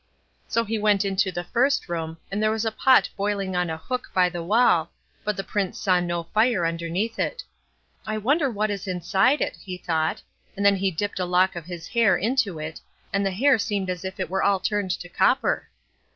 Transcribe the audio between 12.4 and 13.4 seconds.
it, and the